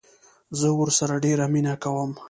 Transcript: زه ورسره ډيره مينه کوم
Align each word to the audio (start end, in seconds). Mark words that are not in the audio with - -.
زه 0.59 0.67
ورسره 0.79 1.15
ډيره 1.25 1.45
مينه 1.53 1.73
کوم 1.83 2.11